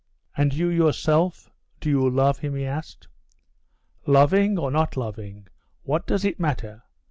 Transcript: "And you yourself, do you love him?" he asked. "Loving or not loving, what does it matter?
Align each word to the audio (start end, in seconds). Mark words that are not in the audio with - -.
"And 0.35 0.51
you 0.55 0.67
yourself, 0.67 1.51
do 1.79 1.87
you 1.87 2.09
love 2.09 2.39
him?" 2.39 2.55
he 2.55 2.65
asked. 2.65 3.07
"Loving 4.07 4.57
or 4.57 4.71
not 4.71 4.97
loving, 4.97 5.45
what 5.83 6.07
does 6.07 6.25
it 6.25 6.39
matter? 6.39 6.81